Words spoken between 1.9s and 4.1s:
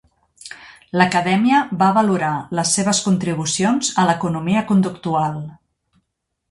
valorar les seves contribucions a